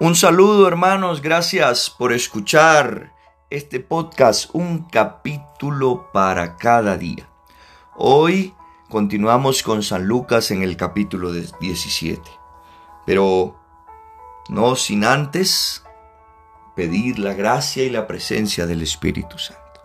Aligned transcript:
Un 0.00 0.14
saludo 0.14 0.68
hermanos, 0.68 1.22
gracias 1.22 1.90
por 1.90 2.12
escuchar 2.12 3.12
este 3.50 3.80
podcast, 3.80 4.48
un 4.52 4.84
capítulo 4.84 6.12
para 6.12 6.56
cada 6.56 6.96
día. 6.96 7.28
Hoy 7.96 8.54
continuamos 8.88 9.64
con 9.64 9.82
San 9.82 10.06
Lucas 10.06 10.52
en 10.52 10.62
el 10.62 10.76
capítulo 10.76 11.32
17, 11.32 12.22
pero 13.06 13.56
no 14.48 14.76
sin 14.76 15.02
antes 15.02 15.82
pedir 16.76 17.18
la 17.18 17.34
gracia 17.34 17.82
y 17.82 17.90
la 17.90 18.06
presencia 18.06 18.66
del 18.66 18.82
Espíritu 18.82 19.36
Santo. 19.36 19.80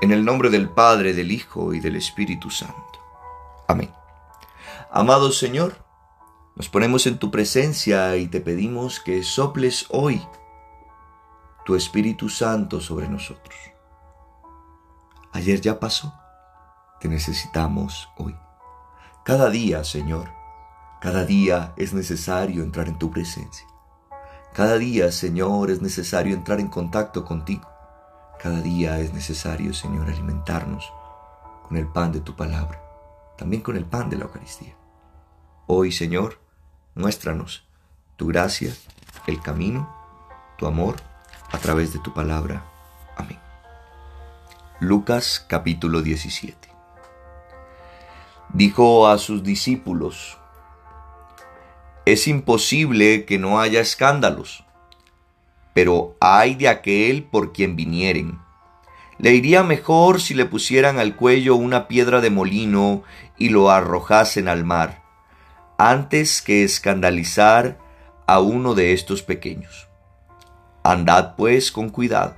En 0.00 0.12
el 0.12 0.24
nombre 0.24 0.48
del 0.48 0.68
Padre, 0.68 1.12
del 1.12 1.32
Hijo 1.32 1.74
y 1.74 1.80
del 1.80 1.96
Espíritu 1.96 2.50
Santo. 2.50 3.00
Amén. 3.66 3.90
Amado 4.92 5.32
Señor, 5.32 5.83
nos 6.56 6.68
ponemos 6.68 7.06
en 7.06 7.18
tu 7.18 7.30
presencia 7.30 8.16
y 8.16 8.28
te 8.28 8.40
pedimos 8.40 9.00
que 9.00 9.22
soples 9.24 9.86
hoy 9.90 10.24
tu 11.64 11.74
Espíritu 11.74 12.28
Santo 12.28 12.80
sobre 12.80 13.08
nosotros. 13.08 13.56
Ayer 15.32 15.60
ya 15.60 15.80
pasó, 15.80 16.14
te 17.00 17.08
necesitamos 17.08 18.08
hoy. 18.16 18.36
Cada 19.24 19.50
día, 19.50 19.82
Señor, 19.82 20.30
cada 21.00 21.24
día 21.24 21.72
es 21.76 21.92
necesario 21.92 22.62
entrar 22.62 22.86
en 22.86 22.98
tu 22.98 23.10
presencia. 23.10 23.66
Cada 24.52 24.78
día, 24.78 25.10
Señor, 25.10 25.72
es 25.72 25.82
necesario 25.82 26.34
entrar 26.34 26.60
en 26.60 26.68
contacto 26.68 27.24
contigo. 27.24 27.68
Cada 28.38 28.60
día 28.60 29.00
es 29.00 29.12
necesario, 29.12 29.74
Señor, 29.74 30.08
alimentarnos 30.08 30.92
con 31.66 31.76
el 31.76 31.88
pan 31.88 32.12
de 32.12 32.20
tu 32.20 32.36
palabra, 32.36 32.80
también 33.36 33.62
con 33.62 33.74
el 33.76 33.86
pan 33.86 34.08
de 34.08 34.18
la 34.18 34.26
Eucaristía. 34.26 34.76
Hoy, 35.66 35.90
Señor, 35.90 36.43
Muéstranos 36.96 37.64
tu 38.16 38.28
gracia, 38.28 38.72
el 39.26 39.40
camino, 39.42 39.92
tu 40.56 40.64
amor 40.68 40.94
a 41.50 41.58
través 41.58 41.92
de 41.92 41.98
tu 41.98 42.14
palabra. 42.14 42.64
Amén. 43.16 43.40
Lucas 44.78 45.44
capítulo 45.48 46.02
17. 46.02 46.68
Dijo 48.50 49.08
a 49.08 49.18
sus 49.18 49.42
discípulos, 49.42 50.38
es 52.04 52.28
imposible 52.28 53.24
que 53.24 53.40
no 53.40 53.58
haya 53.58 53.80
escándalos, 53.80 54.64
pero 55.72 56.16
hay 56.20 56.54
de 56.54 56.68
aquel 56.68 57.24
por 57.24 57.52
quien 57.52 57.74
vinieren. 57.74 58.38
Le 59.18 59.34
iría 59.34 59.64
mejor 59.64 60.20
si 60.20 60.32
le 60.34 60.44
pusieran 60.44 61.00
al 61.00 61.16
cuello 61.16 61.56
una 61.56 61.88
piedra 61.88 62.20
de 62.20 62.30
molino 62.30 63.02
y 63.36 63.48
lo 63.48 63.72
arrojasen 63.72 64.46
al 64.46 64.62
mar 64.62 65.03
antes 65.78 66.42
que 66.42 66.62
escandalizar 66.64 67.78
a 68.26 68.40
uno 68.40 68.74
de 68.74 68.92
estos 68.92 69.22
pequeños. 69.22 69.88
Andad 70.82 71.34
pues 71.36 71.72
con 71.72 71.88
cuidado. 71.88 72.36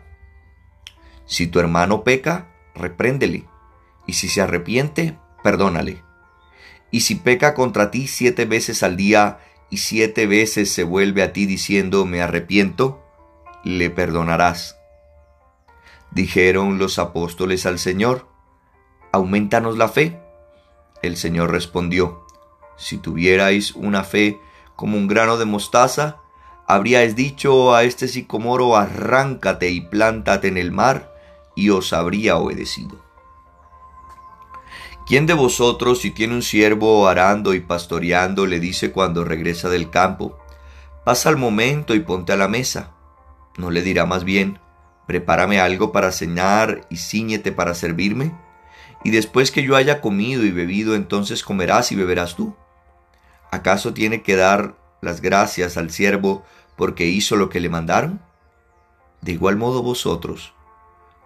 Si 1.26 1.46
tu 1.46 1.58
hermano 1.58 2.04
peca, 2.04 2.48
repréndele, 2.74 3.46
y 4.06 4.14
si 4.14 4.28
se 4.28 4.40
arrepiente, 4.40 5.18
perdónale. 5.42 6.02
Y 6.90 7.00
si 7.00 7.16
peca 7.16 7.54
contra 7.54 7.90
ti 7.90 8.06
siete 8.06 8.44
veces 8.44 8.82
al 8.82 8.96
día 8.96 9.38
y 9.70 9.78
siete 9.78 10.26
veces 10.26 10.70
se 10.70 10.84
vuelve 10.84 11.22
a 11.22 11.32
ti 11.32 11.46
diciendo 11.46 12.04
me 12.06 12.22
arrepiento, 12.22 13.04
le 13.64 13.90
perdonarás. 13.90 14.78
Dijeron 16.12 16.78
los 16.78 16.98
apóstoles 16.98 17.66
al 17.66 17.78
Señor, 17.78 18.28
aumentanos 19.12 19.76
la 19.76 19.88
fe. 19.88 20.20
El 21.02 21.16
Señor 21.16 21.50
respondió, 21.50 22.25
si 22.76 22.98
tuvierais 22.98 23.74
una 23.74 24.04
fe 24.04 24.40
como 24.74 24.96
un 24.96 25.06
grano 25.06 25.38
de 25.38 25.44
mostaza, 25.44 26.18
habríais 26.66 27.16
dicho 27.16 27.74
a 27.74 27.84
este 27.84 28.08
sicomoro, 28.08 28.76
arráncate 28.76 29.70
y 29.70 29.80
plántate 29.80 30.48
en 30.48 30.58
el 30.58 30.72
mar, 30.72 31.14
y 31.54 31.70
os 31.70 31.92
habría 31.92 32.36
obedecido. 32.36 33.04
¿Quién 35.06 35.26
de 35.26 35.34
vosotros, 35.34 36.00
si 36.00 36.10
tiene 36.10 36.34
un 36.34 36.42
siervo 36.42 37.06
arando 37.06 37.54
y 37.54 37.60
pastoreando, 37.60 38.44
le 38.44 38.58
dice 38.58 38.90
cuando 38.90 39.24
regresa 39.24 39.68
del 39.68 39.88
campo, 39.88 40.36
pasa 41.04 41.28
al 41.28 41.36
momento 41.36 41.94
y 41.94 42.00
ponte 42.00 42.32
a 42.32 42.36
la 42.36 42.48
mesa? 42.48 42.90
¿No 43.56 43.70
le 43.70 43.82
dirá 43.82 44.04
más 44.04 44.24
bien, 44.24 44.58
prepárame 45.06 45.60
algo 45.60 45.92
para 45.92 46.10
cenar 46.10 46.86
y 46.90 46.96
ciñete 46.96 47.52
para 47.52 47.74
servirme? 47.74 48.34
Y 49.04 49.10
después 49.10 49.52
que 49.52 49.62
yo 49.62 49.76
haya 49.76 50.00
comido 50.00 50.44
y 50.44 50.50
bebido, 50.50 50.96
entonces 50.96 51.44
comerás 51.44 51.92
y 51.92 51.94
beberás 51.94 52.34
tú. 52.34 52.56
¿Acaso 53.50 53.94
tiene 53.94 54.22
que 54.22 54.36
dar 54.36 54.74
las 55.00 55.20
gracias 55.20 55.76
al 55.76 55.90
siervo 55.90 56.44
porque 56.76 57.06
hizo 57.06 57.36
lo 57.36 57.48
que 57.48 57.60
le 57.60 57.68
mandaron? 57.68 58.20
De 59.20 59.32
igual 59.32 59.56
modo 59.56 59.82
vosotros, 59.82 60.52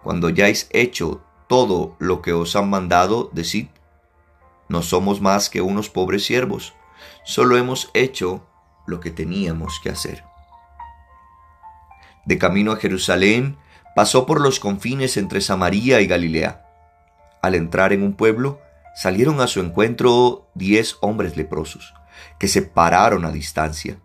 cuando 0.03 0.27
hayáis 0.27 0.67
hecho 0.71 1.21
todo 1.47 1.95
lo 1.99 2.21
que 2.21 2.33
os 2.33 2.55
han 2.55 2.69
mandado, 2.69 3.29
decid, 3.33 3.67
no 4.69 4.81
somos 4.81 5.21
más 5.21 5.49
que 5.49 5.61
unos 5.61 5.89
pobres 5.89 6.25
siervos, 6.25 6.73
solo 7.25 7.57
hemos 7.57 7.91
hecho 7.93 8.45
lo 8.87 8.99
que 8.99 9.11
teníamos 9.11 9.79
que 9.83 9.89
hacer. 9.89 10.23
De 12.25 12.37
camino 12.37 12.71
a 12.71 12.77
Jerusalén, 12.77 13.57
pasó 13.95 14.25
por 14.25 14.39
los 14.39 14.59
confines 14.59 15.17
entre 15.17 15.41
Samaria 15.41 16.01
y 16.01 16.07
Galilea. 16.07 16.65
Al 17.41 17.55
entrar 17.55 17.93
en 17.93 18.03
un 18.03 18.13
pueblo, 18.13 18.61
salieron 18.95 19.41
a 19.41 19.47
su 19.47 19.59
encuentro 19.59 20.49
diez 20.53 20.97
hombres 21.01 21.37
leprosos 21.37 21.93
que 22.39 22.47
se 22.47 22.61
pararon 22.61 23.25
a 23.25 23.31
distancia 23.31 23.99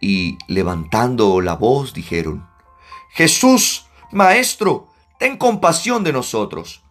y 0.00 0.38
levantando 0.46 1.40
la 1.40 1.54
voz 1.54 1.92
dijeron, 1.92 2.46
Jesús, 3.10 3.86
Maestro, 4.12 4.88
ten 5.18 5.36
compasión 5.36 6.04
de 6.04 6.12
nosotros. 6.12 6.82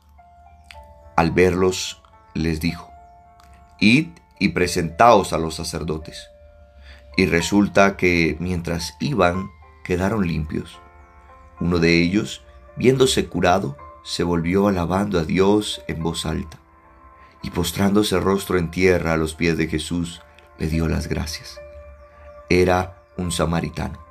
Al 1.16 1.32
verlos, 1.32 2.02
les 2.34 2.60
dijo, 2.60 2.92
Id 3.80 4.10
y 4.40 4.50
presentaos 4.50 5.34
a 5.34 5.38
los 5.38 5.56
sacerdotes. 5.56 6.28
Y 7.16 7.26
resulta 7.26 7.98
que 7.98 8.36
mientras 8.40 8.96
iban, 9.00 9.50
quedaron 9.84 10.28
limpios. 10.28 10.80
Uno 11.60 11.80
de 11.80 12.02
ellos, 12.02 12.44
viéndose 12.76 13.28
curado, 13.28 13.78
se 14.04 14.24
volvió 14.24 14.68
alabando 14.68 15.20
a 15.20 15.24
Dios 15.24 15.82
en 15.88 16.04
voz 16.04 16.26
alta, 16.26 16.60
y 17.48 17.50
postrándose 17.50 18.20
rostro 18.20 18.58
en 18.58 18.72
tierra 18.72 19.14
a 19.14 19.18
los 19.18 19.34
pies 19.34 19.58
de 19.58 19.70
Jesús, 19.70 20.22
le 20.58 20.68
dio 20.68 20.90
las 20.90 21.08
gracias. 21.08 21.62
Era 22.50 23.02
un 23.16 23.32
samaritano. 23.32 24.06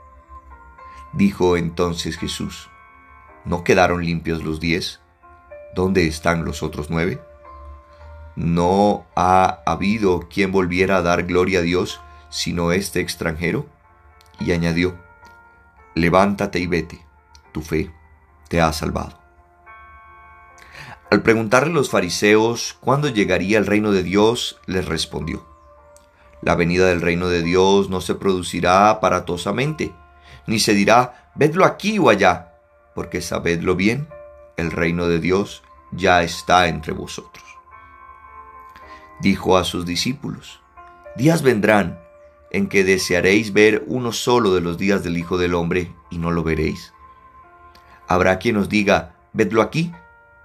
Dijo 1.13 1.59
entonces 1.59 2.17
Jesús, 2.17 2.71
¿no 3.45 3.63
quedaron 3.63 4.03
limpios 4.03 4.43
los 4.43 4.59
diez? 4.59 5.01
¿Dónde 5.75 6.07
están 6.07 6.47
los 6.47 6.63
otros 6.63 6.89
nueve? 6.89 7.21
¿No 8.37 9.05
ha 9.15 9.61
habido 9.67 10.21
quien 10.31 10.51
volviera 10.51 10.97
a 10.97 11.03
dar 11.03 11.25
gloria 11.25 11.59
a 11.59 11.63
Dios 11.63 12.01
sino 12.31 12.73
este 12.73 13.01
extranjero? 13.01 13.67
Y 14.41 14.53
añadió, 14.53 14.97
levántate 15.95 16.59
y 16.59 16.67
vete, 16.67 17.05
tu 17.53 17.61
fe 17.61 17.91
te 18.49 18.63
ha 18.63 18.73
salvado. 18.73 19.26
Al 21.09 21.23
preguntarle 21.23 21.73
los 21.73 21.89
fariseos 21.89 22.77
cuándo 22.81 23.09
llegaría 23.09 23.59
el 23.59 23.67
reino 23.67 23.93
de 23.93 24.03
Dios, 24.03 24.59
les 24.67 24.87
respondió, 24.87 25.47
la 26.43 26.57
venida 26.57 26.87
del 26.87 27.01
reino 27.01 27.29
de 27.29 27.43
Dios 27.43 27.89
no 27.89 28.01
se 28.01 28.17
producirá 28.17 28.91
aparatosamente, 28.91 29.95
ni 30.49 30.59
se 30.59 30.75
dirá, 30.75 31.31
vedlo 31.37 31.65
aquí 31.65 32.01
o 32.01 32.09
allá, 32.09 32.55
porque 32.95 33.21
sabedlo 33.21 33.77
bien, 33.77 34.09
el 34.57 34.73
reino 34.73 35.07
de 35.07 35.21
Dios 35.21 35.63
ya 35.93 36.23
está 36.23 36.67
entre 36.67 36.93
vosotros. 36.93 37.45
Dijo 39.21 39.57
a 39.57 39.65
sus 39.65 39.87
discípulos, 39.87 40.61
días 41.15 41.43
vendrán 41.43 42.01
en 42.51 42.69
que 42.69 42.83
desearéis 42.83 43.53
ver 43.53 43.85
uno 43.87 44.13
solo 44.13 44.55
de 44.55 44.61
los 44.61 44.77
días 44.77 45.05
del 45.05 45.17
Hijo 45.17 45.39
del 45.39 45.55
Hombre 45.55 45.95
y 46.11 46.19
no 46.19 46.33
lo 46.33 46.43
veréis. 46.43 46.93
Habrá 48.09 48.39
quien 48.39 48.57
os 48.57 48.69
diga, 48.69 49.15
vedlo 49.33 49.63
aquí, 49.63 49.93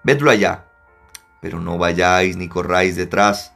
vedlo 0.04 0.32
allá, 0.32 0.66
pero 1.42 1.60
no 1.60 1.78
vayáis 1.78 2.38
ni 2.38 2.48
corráis 2.48 2.96
detrás 2.96 3.54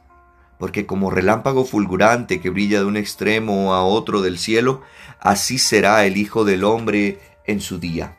porque 0.58 0.86
como 0.86 1.10
relámpago 1.10 1.64
fulgurante 1.64 2.40
que 2.40 2.50
brilla 2.50 2.80
de 2.80 2.86
un 2.86 2.96
extremo 2.96 3.74
a 3.74 3.84
otro 3.84 4.22
del 4.22 4.38
cielo, 4.38 4.82
así 5.20 5.58
será 5.58 6.04
el 6.06 6.16
Hijo 6.16 6.44
del 6.44 6.64
Hombre 6.64 7.20
en 7.44 7.60
su 7.60 7.78
día. 7.78 8.16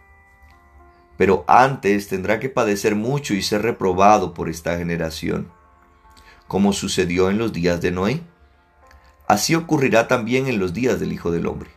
Pero 1.18 1.46
antes 1.48 2.08
tendrá 2.08 2.40
que 2.40 2.50
padecer 2.50 2.96
mucho 2.96 3.34
y 3.34 3.42
ser 3.42 3.64
reprobado 3.64 4.34
por 4.34 4.50
esta 4.50 4.78
generación, 4.78 5.52
como 6.48 6.74
sucedió 6.74 7.30
en 7.30 7.40
los 7.40 7.54
días 7.54 7.82
de 7.82 7.92
Noé. 7.92 8.22
Así 9.28 9.56
ocurrirá 9.56 10.08
también 10.08 10.48
en 10.48 10.60
los 10.60 10.74
días 10.74 11.00
del 11.00 11.12
Hijo 11.12 11.32
del 11.32 11.48
Hombre. 11.48 11.72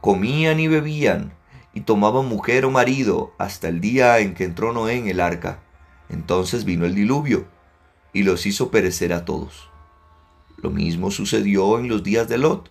Comían 0.00 0.60
y 0.60 0.68
bebían, 0.68 1.34
y 1.74 1.80
tomaban 1.80 2.26
mujer 2.26 2.64
o 2.64 2.70
marido 2.70 3.34
hasta 3.36 3.68
el 3.68 3.80
día 3.80 4.20
en 4.20 4.34
que 4.34 4.44
entró 4.44 4.72
Noé 4.72 4.96
en 4.96 5.08
el 5.08 5.20
arca. 5.20 5.58
Entonces 6.08 6.64
vino 6.64 6.86
el 6.86 6.94
diluvio, 6.94 7.46
y 8.12 8.22
los 8.22 8.46
hizo 8.46 8.70
perecer 8.70 9.12
a 9.12 9.24
todos. 9.24 9.68
Lo 10.56 10.70
mismo 10.70 11.10
sucedió 11.10 11.78
en 11.78 11.88
los 11.88 12.02
días 12.02 12.28
de 12.28 12.38
Lot. 12.38 12.70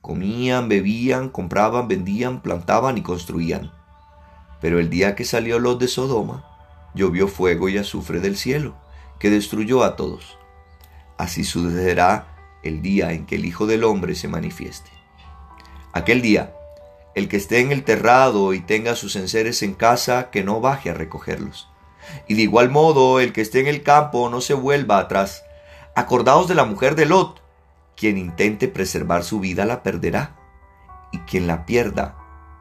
comían, 0.00 0.68
bebían, 0.68 1.28
compraban, 1.28 1.86
vendían, 1.86 2.42
plantaban 2.42 2.98
y 2.98 3.02
construían. 3.02 3.70
Pero 4.60 4.80
el 4.80 4.90
día 4.90 5.14
que 5.14 5.24
salió 5.24 5.60
Lot 5.60 5.78
de 5.78 5.86
Sodoma, 5.86 6.44
llovió 6.94 7.28
fuego 7.28 7.68
y 7.68 7.78
azufre 7.78 8.18
del 8.18 8.36
cielo, 8.36 8.74
que 9.20 9.30
destruyó 9.30 9.84
a 9.84 9.94
todos. 9.94 10.36
Así 11.16 11.44
sucederá 11.44 12.58
el 12.64 12.82
día 12.82 13.12
en 13.12 13.26
que 13.26 13.36
el 13.36 13.44
Hijo 13.44 13.66
del 13.66 13.84
Hombre 13.84 14.16
se 14.16 14.26
manifieste. 14.26 14.90
Aquel 15.92 16.20
día, 16.20 16.52
el 17.14 17.28
que 17.28 17.36
esté 17.36 17.60
en 17.60 17.72
el 17.72 17.84
terrado 17.84 18.54
y 18.54 18.60
tenga 18.60 18.96
sus 18.96 19.16
enseres 19.16 19.62
en 19.62 19.74
casa, 19.74 20.30
que 20.30 20.44
no 20.44 20.60
baje 20.60 20.90
a 20.90 20.94
recogerlos. 20.94 21.68
Y 22.28 22.34
de 22.34 22.42
igual 22.42 22.70
modo, 22.70 23.20
el 23.20 23.32
que 23.32 23.40
esté 23.40 23.60
en 23.60 23.66
el 23.66 23.82
campo 23.82 24.28
no 24.28 24.40
se 24.40 24.54
vuelva 24.54 24.98
atrás. 24.98 25.44
Acordaos 25.94 26.48
de 26.48 26.54
la 26.54 26.64
mujer 26.64 26.94
de 26.94 27.06
Lot. 27.06 27.42
Quien 27.96 28.16
intente 28.16 28.68
preservar 28.68 29.22
su 29.22 29.38
vida 29.38 29.64
la 29.64 29.82
perderá, 29.82 30.36
y 31.12 31.18
quien 31.18 31.46
la 31.46 31.66
pierda 31.66 32.16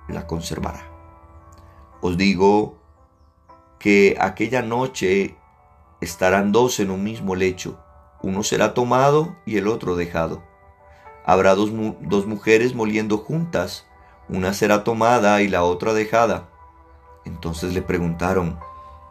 la 0.08 0.28
conservará. 0.28 0.92
Os 2.02 2.18
digo 2.18 2.78
que 3.80 4.18
aquella 4.20 4.62
noche 4.62 5.36
estarán 6.02 6.52
dos 6.52 6.80
en 6.80 6.92
un 6.92 7.04
mismo 7.04 7.36
lecho, 7.36 7.80
uno 8.22 8.44
será 8.44 8.74
tomado 8.74 9.36
y 9.46 9.58
el 9.58 9.68
otro 9.68 9.96
dejado. 9.96 10.44
Habrá 11.26 11.56
dos, 11.56 11.72
dos 12.02 12.28
mujeres 12.28 12.76
moliendo 12.76 13.18
juntas, 13.18 13.88
una 14.32 14.54
será 14.54 14.84
tomada 14.86 15.42
y 15.42 15.50
la 15.50 15.64
otra 15.64 15.94
dejada. 15.94 16.48
Entonces 17.26 17.74
le 17.74 17.82
preguntaron, 17.82 18.58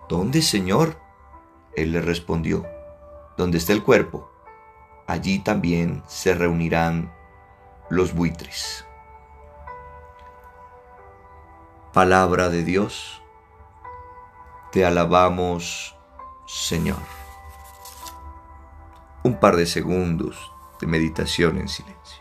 ¿Dónde, 0.08 0.42
Señor? 0.42 0.96
Él 1.76 1.92
le 1.92 2.00
respondió, 2.00 2.66
¿Dónde 3.36 3.58
está 3.58 3.72
el 3.72 3.84
cuerpo? 3.84 4.30
Allí 5.06 5.38
también 5.38 6.02
se 6.08 6.34
reunirán 6.34 7.12
los 7.90 8.14
buitres. 8.14 8.86
Palabra 11.92 12.48
de 12.48 12.64
Dios, 12.64 13.20
te 14.72 14.86
alabamos, 14.86 15.96
Señor. 16.46 17.02
Un 19.22 19.38
par 19.38 19.56
de 19.56 19.66
segundos 19.66 20.50
de 20.80 20.86
meditación 20.86 21.58
en 21.58 21.68
silencio. 21.68 22.19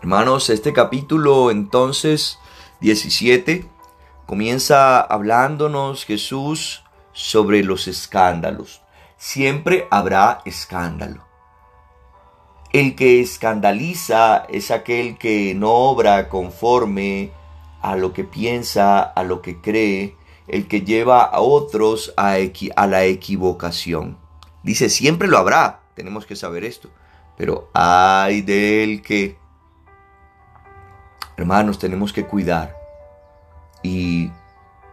Hermanos, 0.00 0.48
este 0.48 0.72
capítulo 0.72 1.50
entonces 1.50 2.38
17 2.80 3.64
comienza 4.26 5.00
hablándonos 5.00 6.04
Jesús 6.04 6.84
sobre 7.12 7.64
los 7.64 7.88
escándalos. 7.88 8.80
Siempre 9.16 9.88
habrá 9.90 10.40
escándalo. 10.44 11.26
El 12.72 12.94
que 12.94 13.20
escandaliza 13.20 14.46
es 14.48 14.70
aquel 14.70 15.18
que 15.18 15.56
no 15.56 15.72
obra 15.72 16.28
conforme 16.28 17.32
a 17.82 17.96
lo 17.96 18.12
que 18.12 18.22
piensa, 18.22 19.02
a 19.02 19.24
lo 19.24 19.42
que 19.42 19.60
cree, 19.60 20.14
el 20.46 20.68
que 20.68 20.82
lleva 20.82 21.24
a 21.24 21.40
otros 21.40 22.14
a, 22.16 22.36
a 22.76 22.86
la 22.86 23.04
equivocación. 23.04 24.16
Dice, 24.62 24.90
siempre 24.90 25.26
lo 25.26 25.38
habrá, 25.38 25.80
tenemos 25.94 26.24
que 26.24 26.36
saber 26.36 26.62
esto, 26.62 26.88
pero 27.36 27.68
hay 27.74 28.42
del 28.42 29.02
que 29.02 29.37
Hermanos, 31.38 31.78
tenemos 31.78 32.12
que 32.12 32.26
cuidar. 32.26 32.76
Y 33.84 34.32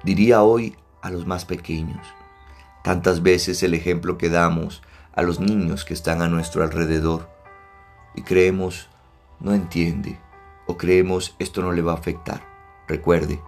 diría 0.04 0.44
hoy 0.44 0.78
a 1.02 1.10
los 1.10 1.26
más 1.26 1.44
pequeños, 1.44 2.06
tantas 2.84 3.24
veces 3.24 3.64
el 3.64 3.74
ejemplo 3.74 4.20
que 4.20 4.30
damos 4.30 4.84
a 5.16 5.24
los 5.24 5.40
niños 5.40 5.86
que 5.86 5.96
están 5.96 6.22
a 6.22 6.28
nuestro 6.28 6.64
alrededor 6.64 7.28
y 8.14 8.22
creemos 8.22 8.90
no 9.40 9.54
entiende 9.54 10.20
o 10.68 10.78
creemos 10.78 11.36
esto 11.40 11.64
no 11.64 11.72
le 11.72 11.82
va 11.82 11.94
a 11.94 11.98
afectar. 11.98 12.44
Recuerde 12.88 13.42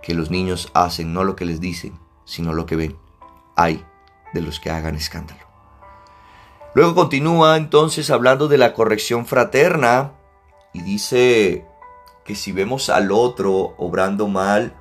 que 0.00 0.14
los 0.14 0.30
niños 0.30 0.70
hacen 0.72 1.12
no 1.12 1.24
lo 1.24 1.34
que 1.34 1.44
les 1.44 1.60
dicen, 1.60 1.98
sino 2.24 2.52
lo 2.54 2.64
que 2.64 2.76
ven. 2.76 2.96
Hay 3.56 3.84
de 4.32 4.40
los 4.40 4.60
que 4.60 4.70
hagan 4.70 4.94
escándalo. 4.94 5.40
Luego 6.74 6.94
continúa 6.94 7.56
entonces 7.56 8.08
hablando 8.08 8.46
de 8.46 8.58
la 8.58 8.72
corrección 8.72 9.26
fraterna 9.26 10.12
y 10.72 10.82
dice 10.82 11.66
que 12.30 12.36
si 12.36 12.52
vemos 12.52 12.90
al 12.90 13.10
otro 13.10 13.74
obrando 13.76 14.28
mal, 14.28 14.72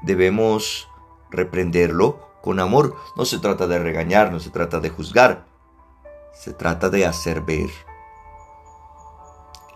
debemos 0.00 0.88
reprenderlo 1.30 2.30
con 2.40 2.60
amor. 2.60 2.96
No 3.14 3.26
se 3.26 3.38
trata 3.38 3.66
de 3.66 3.78
regañar, 3.78 4.32
no 4.32 4.40
se 4.40 4.48
trata 4.48 4.80
de 4.80 4.88
juzgar, 4.88 5.44
se 6.32 6.54
trata 6.54 6.88
de 6.88 7.04
hacer 7.04 7.42
ver. 7.42 7.68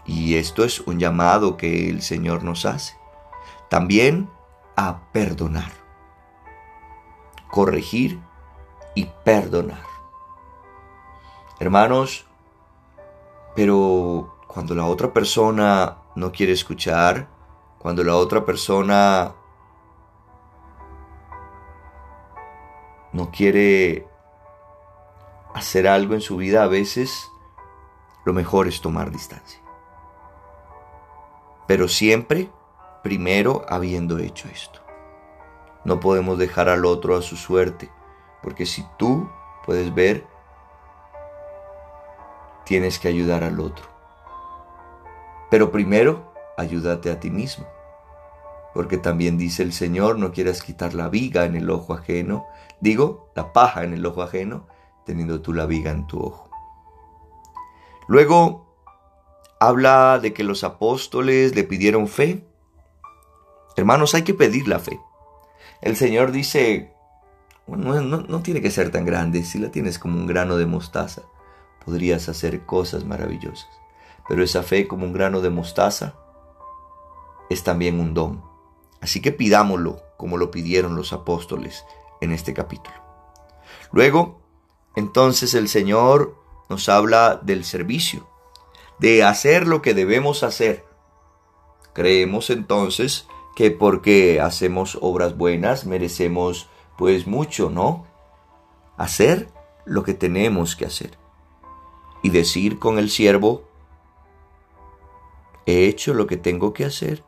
Y 0.07 0.37
esto 0.37 0.65
es 0.65 0.81
un 0.81 0.99
llamado 0.99 1.59
que 1.59 1.91
el 1.91 2.01
Señor 2.01 2.45
nos 2.45 2.65
hace. 2.65 2.97
También 3.69 4.31
a 4.75 5.13
perdonar. 5.13 5.71
Corregir 7.51 8.21
y 8.95 9.05
perdonar. 9.23 9.85
Hermanos, 11.61 12.25
pero 13.55 14.35
cuando 14.47 14.75
la 14.75 14.87
otra 14.87 15.13
persona 15.13 15.99
no 16.15 16.33
quiere 16.33 16.53
escuchar, 16.53 17.29
cuando 17.79 18.05
la 18.05 18.17
otra 18.17 18.45
persona 18.45 19.35
no 23.13 23.31
quiere 23.31 24.07
hacer 25.55 25.87
algo 25.87 26.15
en 26.15 26.21
su 26.21 26.37
vida, 26.37 26.63
a 26.63 26.69
veces 26.69 27.29
lo 28.25 28.33
mejor 28.33 28.69
es 28.69 28.81
tomar 28.81 29.11
distancia. 29.11 29.61
Pero 31.67 31.89
siempre, 31.89 32.51
primero 33.03 33.65
habiendo 33.69 34.19
hecho 34.19 34.49
esto. 34.49 34.81
No 35.85 36.01
podemos 36.01 36.39
dejar 36.39 36.69
al 36.69 36.85
otro 36.85 37.17
a 37.17 37.23
su 37.23 37.37
suerte, 37.37 37.91
porque 38.43 38.67
si 38.67 38.87
tú 38.99 39.29
puedes 39.67 39.93
ver, 39.95 40.27
tienes 42.65 42.99
que 42.99 43.09
ayudar 43.09 43.43
al 43.43 43.59
otro. 43.61 43.92
Pero 45.53 45.71
primero, 45.71 46.33
ayúdate 46.57 47.11
a 47.11 47.21
ti 47.21 47.31
mismo. 47.31 47.67
Porque 48.73 48.97
también 48.97 49.37
dice 49.37 49.63
el 49.63 49.75
Señor, 49.75 50.19
no 50.19 50.33
quieras 50.33 50.63
quitar 50.63 50.95
la 50.95 51.11
viga 51.11 51.45
en 51.45 51.57
el 51.57 51.69
ojo 51.69 51.93
ajeno, 51.93 52.47
digo, 52.81 53.31
la 53.37 53.53
paja 53.53 53.85
en 53.85 53.93
el 53.93 54.07
ojo 54.07 54.23
ajeno, 54.23 54.67
teniendo 55.05 55.43
tú 55.43 55.53
la 55.53 55.67
viga 55.67 55.91
en 55.91 56.07
tu 56.07 56.21
ojo. 56.21 56.49
Luego 58.09 58.65
habla 59.61 60.19
de 60.21 60.33
que 60.33 60.43
los 60.43 60.65
apóstoles 60.65 61.55
le 61.55 61.65
pidieron 61.65 62.09
fe. 62.09 62.43
Hermanos, 63.77 64.15
hay 64.15 64.23
que 64.23 64.33
pedir 64.33 64.67
la 64.67 64.79
fe. 64.79 64.99
El 65.83 65.97
Señor 65.97 66.33
dice, 66.33 66.95
no, 67.67 68.01
no, 68.01 68.43
tiene 68.43 68.63
que 68.63 68.71
ser 68.71 68.91
tan 68.91 69.05
grande, 69.05 69.45
si 69.45 69.59
la 69.59 69.71
tienes 69.71 69.99
como 69.99 70.17
un 70.17 70.27
grano 70.27 70.57
de 70.57 70.65
mostaza, 70.65 71.21
podrías 71.85 72.31
hacer 72.31 72.65
cosas 72.65 73.05
maravillosas. 73.05 73.82
Pero 74.33 74.45
esa 74.45 74.63
fe 74.63 74.89
como 74.89 75.05
un 75.05 75.13
grano 75.13 75.43
de 75.43 75.51
mostaza 75.51 76.15
es 77.51 77.65
también 77.65 78.01
un 78.01 78.15
don. 78.15 78.43
Así 79.03 79.21
que 79.21 79.31
pidámoslo 79.31 80.01
como 80.17 80.39
lo 80.39 80.51
pidieron 80.51 80.97
los 80.97 81.13
apóstoles 81.13 81.85
en 82.23 82.33
este 82.33 82.55
capítulo. 82.55 82.97
Luego, 83.93 84.41
entonces 84.97 85.53
el 85.53 85.69
Señor 85.69 86.35
nos 86.71 86.89
habla 86.89 87.41
del 87.43 87.63
servicio, 87.63 88.27
de 88.99 89.23
hacer 89.23 89.67
lo 89.67 89.83
que 89.83 89.93
debemos 89.93 90.45
hacer. 90.45 90.83
Creemos 91.93 92.49
entonces 92.49 93.27
que 93.55 93.71
porque 93.71 94.41
hacemos 94.41 94.97
obras 95.03 95.37
buenas 95.37 95.85
merecemos 95.85 96.71
pues 96.97 97.27
mucho, 97.27 97.69
¿no? 97.69 98.07
Hacer 98.97 99.51
lo 99.85 100.03
que 100.05 100.15
tenemos 100.15 100.75
que 100.75 100.87
hacer. 100.87 101.19
Y 102.23 102.31
decir 102.31 102.79
con 102.79 102.99
el 102.99 103.11
siervo, 103.11 103.71
He 105.67 105.87
hecho 105.87 106.15
lo 106.15 106.27
que 106.27 106.37
tengo 106.37 106.73
que 106.73 106.85
hacer. 106.85 107.25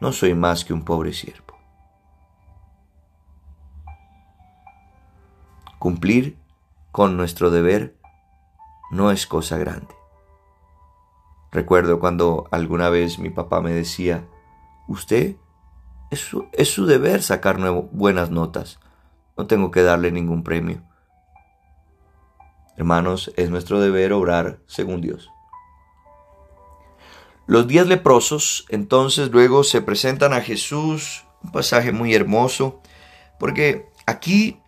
No 0.00 0.12
soy 0.12 0.34
más 0.34 0.64
que 0.64 0.72
un 0.72 0.84
pobre 0.84 1.12
siervo. 1.12 1.44
Cumplir 5.78 6.38
con 6.92 7.16
nuestro 7.16 7.50
deber 7.50 7.96
no 8.90 9.10
es 9.10 9.26
cosa 9.26 9.58
grande. 9.58 9.94
Recuerdo 11.52 12.00
cuando 12.00 12.48
alguna 12.50 12.88
vez 12.88 13.18
mi 13.18 13.30
papá 13.30 13.60
me 13.60 13.72
decía, 13.72 14.26
usted 14.88 15.36
es 16.10 16.20
su, 16.20 16.48
es 16.52 16.72
su 16.72 16.86
deber 16.86 17.22
sacar 17.22 17.58
buenas 17.92 18.30
notas, 18.30 18.80
no 19.36 19.46
tengo 19.46 19.70
que 19.70 19.82
darle 19.82 20.10
ningún 20.10 20.42
premio. 20.42 20.82
Hermanos, 22.76 23.32
es 23.36 23.50
nuestro 23.50 23.80
deber 23.80 24.12
obrar 24.12 24.58
según 24.66 25.00
Dios. 25.00 25.30
Los 27.46 27.66
diez 27.66 27.86
leprosos 27.86 28.64
entonces 28.70 29.30
luego 29.30 29.64
se 29.64 29.82
presentan 29.82 30.32
a 30.32 30.40
Jesús, 30.40 31.24
un 31.42 31.52
pasaje 31.52 31.92
muy 31.92 32.14
hermoso, 32.14 32.80
porque 33.38 33.90
aquí 34.06 34.60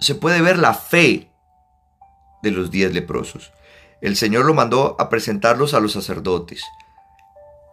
se 0.00 0.14
puede 0.14 0.40
ver 0.40 0.58
la 0.58 0.74
fe 0.74 1.30
de 2.42 2.50
los 2.50 2.70
diez 2.70 2.92
leprosos. 2.92 3.52
El 4.00 4.16
Señor 4.16 4.44
lo 4.44 4.54
mandó 4.54 4.96
a 4.98 5.08
presentarlos 5.08 5.74
a 5.74 5.80
los 5.80 5.92
sacerdotes. 5.92 6.62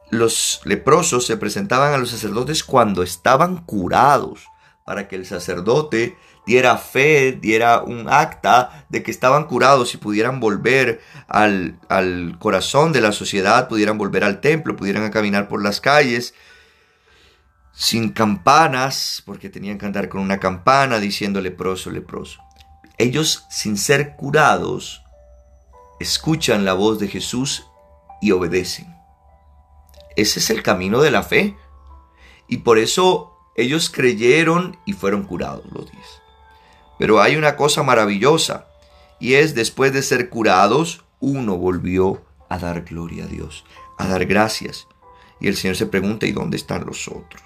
Los 0.10 0.62
leprosos 0.66 1.26
se 1.26 1.38
presentaban 1.38 1.94
a 1.94 1.98
los 1.98 2.10
sacerdotes 2.10 2.64
cuando 2.64 3.04
estaban 3.04 3.64
curados, 3.66 4.46
para 4.84 5.08
que 5.08 5.16
el 5.16 5.26
sacerdote 5.26 6.18
diera 6.52 6.78
fe, 6.78 7.32
diera 7.32 7.82
un 7.82 8.10
acta 8.10 8.86
de 8.90 9.04
que 9.04 9.12
estaban 9.12 9.46
curados 9.46 9.94
y 9.94 9.98
pudieran 9.98 10.42
volver 10.42 11.00
al, 11.30 11.80
al 11.88 12.36
corazón 12.40 12.92
de 12.92 13.00
la 13.00 13.14
sociedad, 13.14 13.70
pudieran 13.70 13.98
volver 13.98 14.26
al 14.26 14.42
templo, 14.42 14.76
pudieran 14.76 15.10
caminar 15.12 15.48
por 15.48 15.64
las 15.64 15.80
calles 15.80 16.34
sin 17.72 18.10
campanas, 18.10 19.24
porque 19.26 19.50
tenían 19.50 19.78
que 19.78 19.86
andar 19.86 20.10
con 20.10 20.20
una 20.20 20.42
campana 20.42 21.00
diciendo 21.00 21.40
leproso, 21.40 21.90
leproso. 21.90 22.42
Ellos, 22.98 23.46
sin 23.50 23.78
ser 23.78 24.18
curados, 24.18 25.02
escuchan 26.02 26.66
la 26.66 26.74
voz 26.74 27.00
de 27.00 27.08
Jesús 27.08 27.64
y 28.22 28.32
obedecen. 28.32 28.94
Ese 30.18 30.40
es 30.40 30.50
el 30.50 30.64
camino 30.64 31.00
de 31.00 31.12
la 31.12 31.24
fe. 31.24 31.56
Y 32.50 32.58
por 32.58 32.78
eso 32.78 33.38
ellos 33.56 33.90
creyeron 33.90 34.78
y 34.86 34.92
fueron 34.92 35.24
curados 35.24 35.66
los 35.72 35.90
diez. 35.90 36.21
Pero 37.02 37.20
hay 37.20 37.36
una 37.36 37.56
cosa 37.56 37.82
maravillosa, 37.82 38.68
y 39.20 39.34
es 39.34 39.56
después 39.56 39.92
de 39.92 40.04
ser 40.04 40.30
curados, 40.30 41.04
uno 41.20 41.58
volvió 41.58 42.22
a 42.48 42.60
dar 42.60 42.84
gloria 42.84 43.24
a 43.24 43.28
Dios, 43.28 43.66
a 43.98 44.06
dar 44.06 44.28
gracias. 44.28 44.88
Y 45.40 45.48
el 45.48 45.58
Señor 45.58 45.78
se 45.78 45.88
pregunta, 45.88 46.28
¿y 46.28 46.32
dónde 46.32 46.58
están 46.58 46.86
los 46.86 47.08
otros? 47.08 47.42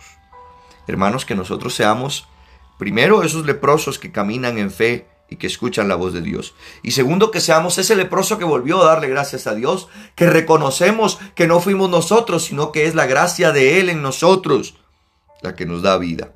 Hermanos, 0.88 1.24
que 1.24 1.36
nosotros 1.36 1.74
seamos 1.74 2.28
primero 2.78 3.24
esos 3.24 3.46
leprosos 3.46 3.98
que 3.98 4.12
caminan 4.12 4.58
en 4.58 4.72
fe 4.72 5.08
y 5.30 5.38
que 5.38 5.48
escuchan 5.48 5.88
la 5.88 5.96
voz 5.96 6.12
de 6.12 6.22
Dios. 6.22 6.54
Y 6.84 6.92
segundo, 6.92 7.32
que 7.32 7.40
seamos 7.40 7.78
ese 7.78 7.96
leproso 7.96 8.38
que 8.38 8.44
volvió 8.44 8.82
a 8.82 8.88
darle 8.88 9.08
gracias 9.08 9.48
a 9.48 9.56
Dios, 9.56 9.88
que 10.16 10.30
reconocemos 10.30 11.18
que 11.34 11.48
no 11.48 11.62
fuimos 11.62 11.90
nosotros, 11.90 12.44
sino 12.44 12.74
que 12.74 12.88
es 12.88 12.94
la 12.94 13.06
gracia 13.06 13.54
de 13.54 13.80
Él 13.80 13.90
en 13.90 14.02
nosotros 14.02 14.76
la 15.42 15.56
que 15.56 15.66
nos 15.66 15.82
da 15.82 15.98
vida. 15.98 16.34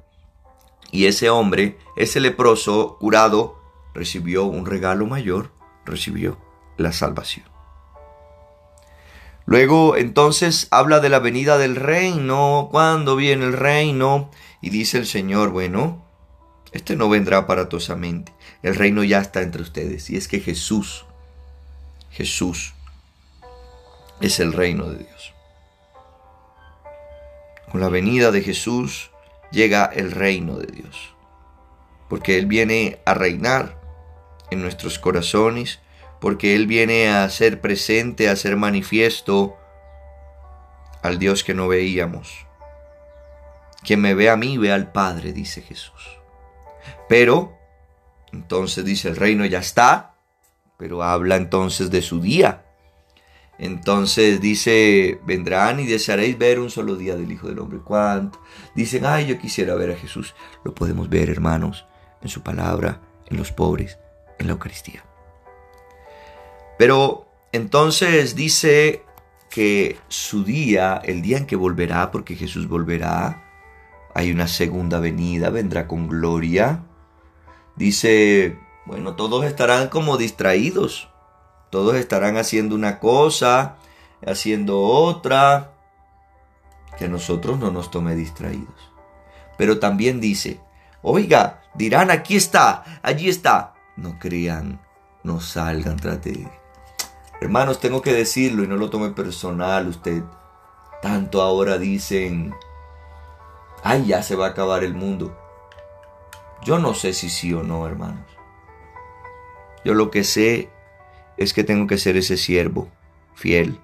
Y 0.91 1.05
ese 1.05 1.29
hombre, 1.29 1.77
ese 1.95 2.19
leproso 2.19 2.97
curado, 2.99 3.59
recibió 3.93 4.45
un 4.45 4.65
regalo 4.65 5.05
mayor, 5.05 5.51
recibió 5.85 6.37
la 6.77 6.91
salvación. 6.91 7.45
Luego 9.45 9.97
entonces 9.97 10.67
habla 10.69 10.99
de 10.99 11.09
la 11.09 11.19
venida 11.19 11.57
del 11.57 11.75
reino, 11.75 12.69
cuando 12.71 13.15
viene 13.15 13.45
el 13.45 13.53
reino, 13.53 14.29
y 14.61 14.69
dice 14.69 14.97
el 14.97 15.07
Señor, 15.07 15.49
bueno, 15.49 16.05
este 16.71 16.95
no 16.95 17.09
vendrá 17.09 17.39
aparatosamente, 17.39 18.31
el 18.61 18.75
reino 18.75 19.03
ya 19.03 19.19
está 19.19 19.41
entre 19.41 19.63
ustedes, 19.63 20.09
y 20.11 20.17
es 20.17 20.27
que 20.27 20.39
Jesús, 20.39 21.05
Jesús 22.11 22.73
es 24.21 24.39
el 24.39 24.53
reino 24.53 24.85
de 24.91 24.99
Dios. 24.99 25.33
Con 27.71 27.81
la 27.81 27.89
venida 27.89 28.31
de 28.31 28.41
Jesús 28.41 29.08
llega 29.51 29.85
el 29.85 30.11
reino 30.11 30.57
de 30.57 30.67
Dios, 30.67 31.15
porque 32.07 32.37
Él 32.37 32.45
viene 32.45 32.99
a 33.05 33.13
reinar 33.13 33.79
en 34.51 34.61
nuestros 34.61 34.99
corazones, 34.99 35.79
porque 36.19 36.55
Él 36.55 36.67
viene 36.67 37.09
a 37.09 37.29
ser 37.29 37.61
presente, 37.61 38.29
a 38.29 38.35
ser 38.35 38.57
manifiesto 38.57 39.57
al 41.01 41.19
Dios 41.19 41.43
que 41.43 41.53
no 41.53 41.67
veíamos. 41.67 42.45
Quien 43.83 44.01
me 44.01 44.13
ve 44.13 44.29
a 44.29 44.35
mí, 44.35 44.57
ve 44.57 44.71
al 44.71 44.91
Padre, 44.91 45.31
dice 45.31 45.61
Jesús. 45.61 46.17
Pero, 47.07 47.57
entonces 48.33 48.83
dice, 48.83 49.09
el 49.09 49.15
reino 49.15 49.45
ya 49.45 49.59
está, 49.59 50.15
pero 50.77 51.03
habla 51.03 51.35
entonces 51.37 51.89
de 51.89 52.01
su 52.01 52.21
día. 52.21 52.65
Entonces 53.59 54.39
dice, 54.39 55.19
vendrán 55.25 55.81
y 55.81 55.85
desearéis 55.85 56.37
ver 56.37 56.59
un 56.59 56.69
solo 56.69 56.95
día 56.95 57.17
del 57.17 57.31
Hijo 57.31 57.47
del 57.47 57.59
Hombre. 57.59 57.79
¿Cuánto? 57.83 58.39
Dicen, 58.73 59.05
ay, 59.05 59.27
yo 59.27 59.37
quisiera 59.37 59.75
ver 59.75 59.91
a 59.91 59.97
Jesús. 59.97 60.33
Lo 60.63 60.73
podemos 60.73 61.09
ver, 61.09 61.29
hermanos, 61.29 61.85
en 62.21 62.29
su 62.29 62.41
palabra, 62.41 63.01
en 63.25 63.35
los 63.35 63.51
pobres, 63.51 63.99
en 64.37 64.47
la 64.47 64.53
Eucaristía. 64.53 65.03
Pero 66.77 67.27
entonces 67.51 68.33
dice 68.33 69.03
que 69.49 69.97
su 70.07 70.45
día, 70.45 71.01
el 71.03 71.21
día 71.21 71.37
en 71.37 71.45
que 71.45 71.57
volverá, 71.57 72.11
porque 72.11 72.35
Jesús 72.35 72.69
volverá, 72.69 73.43
hay 74.15 74.31
una 74.31 74.47
segunda 74.47 75.01
venida, 75.01 75.49
vendrá 75.49 75.85
con 75.85 76.07
gloria. 76.07 76.85
Dice, 77.75 78.57
bueno, 78.85 79.15
todos 79.15 79.43
estarán 79.43 79.89
como 79.89 80.15
distraídos, 80.15 81.08
todos 81.69 81.95
estarán 81.95 82.37
haciendo 82.37 82.75
una 82.75 82.99
cosa, 82.99 83.75
haciendo 84.25 84.81
otra, 84.81 85.71
que 86.97 87.07
nosotros 87.07 87.59
no 87.59 87.71
nos 87.71 87.91
tome 87.91 88.15
distraídos. 88.15 88.91
Pero 89.57 89.79
también 89.79 90.19
dice, 90.19 90.59
oiga, 91.01 91.61
dirán, 91.75 92.11
aquí 92.11 92.35
está, 92.35 92.83
allí 93.01 93.29
está. 93.29 93.73
No 93.95 94.17
crean, 94.19 94.81
no 95.23 95.41
salgan 95.41 95.97
tras 95.97 96.21
de 96.23 96.47
Hermanos, 97.41 97.79
tengo 97.79 98.01
que 98.01 98.13
decirlo 98.13 98.63
y 98.63 98.67
no 98.67 98.75
lo 98.75 98.89
tome 98.89 99.11
personal 99.11 99.87
usted. 99.87 100.23
Tanto 101.01 101.41
ahora 101.41 101.77
dicen, 101.77 102.53
ay, 103.83 104.07
ya 104.07 104.23
se 104.23 104.35
va 104.35 104.47
a 104.47 104.49
acabar 104.49 104.83
el 104.83 104.93
mundo. 104.93 105.37
Yo 106.63 106.79
no 106.79 106.93
sé 106.93 107.13
si 107.13 107.29
sí 107.29 107.53
o 107.53 107.63
no, 107.63 107.87
hermanos. 107.87 108.25
Yo 109.85 109.93
lo 109.93 110.11
que 110.11 110.25
sé 110.25 110.69
es 111.39 111.53
que 111.53 111.63
tengo 111.63 111.87
que 111.87 111.97
ser 111.97 112.15
ese 112.15 112.37
siervo 112.37 112.91
fiel, 113.33 113.79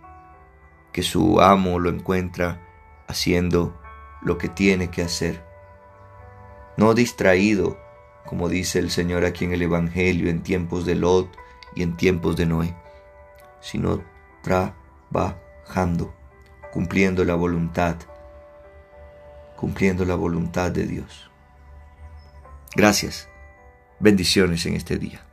que 0.91 1.01
su 1.01 1.41
amo 1.41 1.79
lo 1.79 1.89
encuentra 1.89 2.61
haciendo 3.07 3.81
lo 4.21 4.37
que 4.37 4.49
tiene 4.49 4.91
que 4.91 5.01
hacer. 5.01 5.43
No 6.77 6.93
distraído, 6.93 7.79
como 8.27 8.49
dice 8.49 8.77
el 8.77 8.91
Señor 8.91 9.25
aquí 9.25 9.45
en 9.45 9.53
el 9.53 9.63
Evangelio, 9.63 10.29
en 10.29 10.43
tiempos 10.43 10.85
de 10.85 10.93
Lot 10.93 11.35
y 11.73 11.81
en 11.81 11.97
tiempos 11.97 12.35
de 12.35 12.45
Noé 12.45 12.75
sino 13.65 14.03
trabajando, 14.43 16.13
cumpliendo 16.71 17.25
la 17.25 17.33
voluntad, 17.33 17.95
cumpliendo 19.55 20.05
la 20.05 20.13
voluntad 20.13 20.69
de 20.69 20.85
Dios. 20.85 21.31
Gracias. 22.75 23.27
Bendiciones 23.99 24.67
en 24.67 24.75
este 24.75 24.97
día. 24.97 25.24